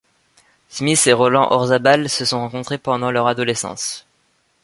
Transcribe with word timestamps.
Smith 0.67 1.05
et 1.05 1.13
Roland 1.13 1.51
Orzabal 1.51 2.09
se 2.09 2.25
sont 2.25 2.39
rencontrés 2.39 2.79
pendant 2.79 3.11
leur 3.11 3.27
adolescence. 3.27 4.07